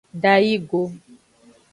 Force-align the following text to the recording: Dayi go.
Dayi 0.21 0.53
go. 0.69 0.81